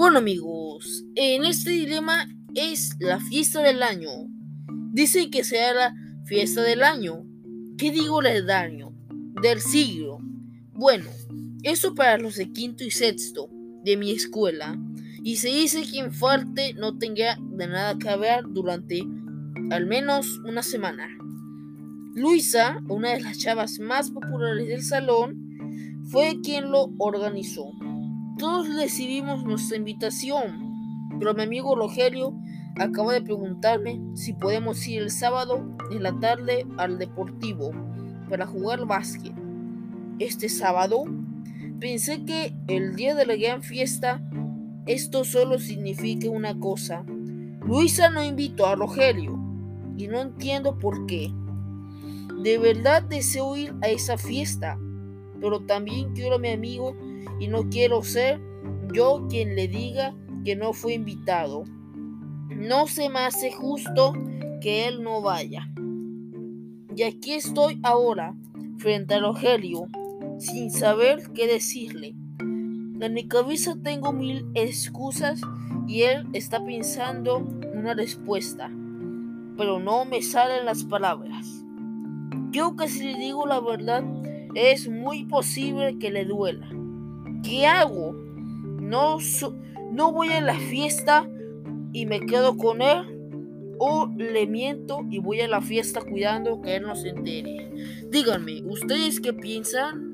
[0.00, 4.08] Bueno amigos, en este dilema es la fiesta del año.
[4.94, 5.94] Dice que sea la
[6.24, 7.26] fiesta del año.
[7.76, 8.94] ¿Qué digo del año?
[9.42, 10.16] Del siglo.
[10.72, 11.04] Bueno,
[11.64, 13.50] eso para los de quinto y sexto
[13.84, 14.80] de mi escuela.
[15.22, 19.02] Y se dice que quien falte no tenga de nada que ver durante
[19.70, 21.08] al menos una semana.
[22.14, 27.74] Luisa, una de las chavas más populares del salón, fue quien lo organizó.
[28.40, 32.32] Todos recibimos nuestra invitación, pero mi amigo Rogelio
[32.76, 37.72] acaba de preguntarme si podemos ir el sábado en la tarde al deportivo
[38.30, 39.34] para jugar básquet.
[40.18, 41.04] Este sábado
[41.80, 44.22] pensé que el día de la gran fiesta
[44.86, 47.04] esto solo significa una cosa.
[47.60, 49.38] Luisa no invitó a Rogelio
[49.98, 51.30] y no entiendo por qué.
[52.42, 54.78] De verdad deseo ir a esa fiesta,
[55.42, 56.96] pero también quiero a mi amigo
[57.38, 58.40] y no quiero ser
[58.92, 61.64] yo quien le diga que no fue invitado.
[62.48, 64.12] No se me hace justo
[64.60, 65.68] que él no vaya.
[66.96, 68.34] Y aquí estoy ahora,
[68.78, 69.86] frente a Rogelio,
[70.38, 72.14] sin saber qué decirle.
[72.40, 75.40] En mi cabeza tengo mil excusas
[75.86, 77.38] y él está pensando
[77.74, 78.70] una respuesta,
[79.56, 81.64] pero no me salen las palabras.
[82.50, 84.04] Yo que si le digo la verdad,
[84.54, 86.68] es muy posible que le duela.
[87.42, 88.12] ¿Qué hago?
[88.12, 89.18] No,
[89.92, 91.28] no voy a la fiesta
[91.92, 93.16] y me quedo con él.
[93.78, 97.70] O le miento y voy a la fiesta cuidando que él no se entere.
[98.10, 100.10] Díganme, ¿ustedes qué piensan?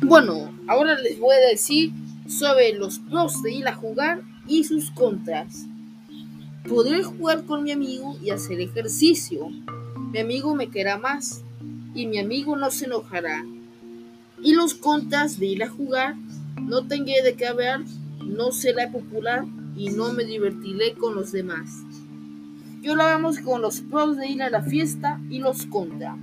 [0.00, 1.90] Bueno, ahora les voy a decir
[2.26, 5.66] sobre los pros de ir a jugar y sus contras.
[6.68, 9.48] Podré jugar con mi amigo y hacer ejercicio.
[10.12, 11.42] Mi amigo me querrá más
[11.94, 13.44] y mi amigo no se enojará.
[14.42, 16.16] Y los contras de ir a jugar,
[16.60, 17.80] no tendré de qué hablar,
[18.24, 19.44] no será popular
[19.76, 21.70] y no me divertiré con los demás.
[22.82, 26.18] Yo lo vamos con los pros de ir a la fiesta y los contras.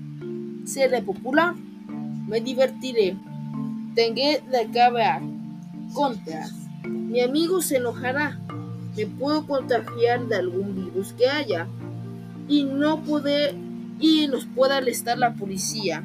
[0.66, 1.56] Seré popular,
[2.28, 3.18] me divertiré,
[3.96, 5.22] tendré de qué hablar.
[5.94, 6.54] Contras.
[6.88, 8.40] Mi amigo se enojará.
[8.96, 11.68] Me puedo contagiar de algún virus que haya
[12.48, 13.56] y no poder
[14.00, 16.04] y nos pueda arrestar la policía.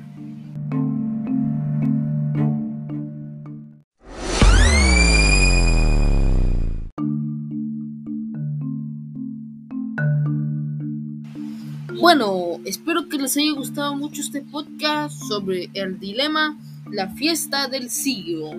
[11.99, 16.57] Bueno, espero que les haya gustado mucho este podcast sobre el dilema,
[16.91, 18.51] la fiesta del siglo.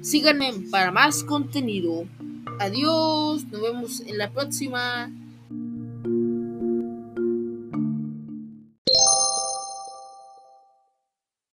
[0.00, 2.06] Síganme para más contenido.
[2.58, 5.10] Adiós, nos vemos en la próxima.